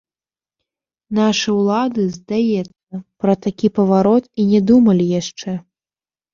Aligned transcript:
Нашы 1.17 1.49
ўлады, 1.59 2.07
здаецца, 2.17 3.03
пра 3.25 3.33
такі 3.45 3.67
паварот 3.79 4.23
і 4.39 4.49
не 4.51 4.65
думалі 4.73 5.05
яшчэ. 5.21 5.51